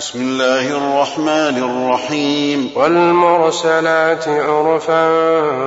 بسم 0.00 0.20
الله 0.20 0.70
الرحمن 0.70 1.86
الرحيم. 1.86 2.70
والمرسلات 2.76 4.28
عرفا 4.28 5.10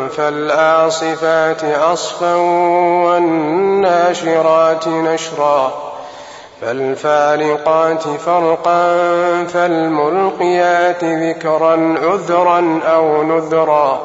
فالآصفات 0.08 1.64
أصفا 1.64 2.36
والناشرات 3.06 4.88
نشرا. 4.88 5.74
فالفارقات 6.62 8.02
فرقا 8.02 8.94
فالملقيات 9.44 11.04
ذكرا 11.04 11.96
عذرا 12.04 12.80
أو 12.86 13.24
نذرا. 13.24 14.02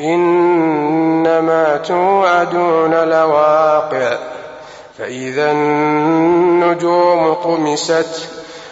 إنما 0.00 1.76
توعدون 1.76 2.94
لواقع. 2.94 4.16
فإذا 4.98 5.50
النجوم 5.50 7.34
طمست 7.34 8.37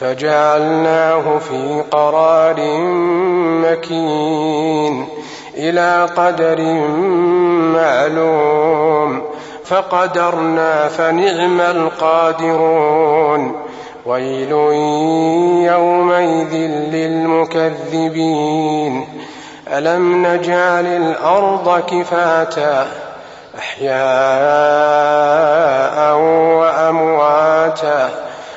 فجعلناه 0.00 1.38
في 1.38 1.82
قرار 1.90 2.56
مكين 3.64 5.08
إلى 5.56 6.08
قدر 6.16 6.60
معلوم 7.74 9.22
فقدرنا 9.64 10.88
فنعم 10.88 11.60
القادرون 11.60 13.52
ويل 14.06 14.52
يومئذ 15.72 16.54
للمكذبين. 16.92 18.26
ألم 19.68 20.26
نجعل 20.26 20.86
الأرض 20.86 21.80
كفاتا؟ 21.80 22.86
أحياء 23.58 24.95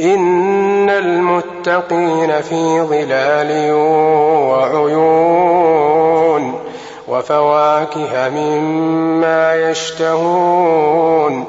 إن 0.00 0.90
المتقين 0.90 2.40
في 2.40 2.80
ظلال 2.80 3.72
وعيون 4.50 6.54
وفواكه 7.08 8.28
مما 8.28 9.70
يشتهون 9.70 11.44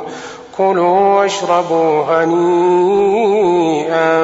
كلوا 0.57 0.99
واشربوا 1.19 2.03
هنيئا 2.09 4.21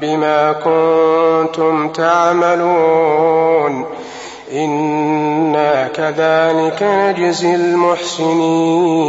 بما 0.00 0.52
كنتم 0.52 1.88
تعملون 1.88 3.84
إنا 4.52 5.88
كذلك 5.88 6.82
نجزي 6.82 7.54
المحسنين 7.54 9.08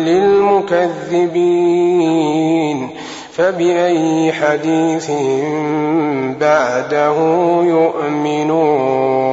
للمكذبين 1.11 2.89
فبأي 3.33 4.31
حديث 4.31 5.11
بعده 6.39 7.15
يؤمنون 7.63 9.30